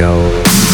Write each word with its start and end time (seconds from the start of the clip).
go. 0.00 0.69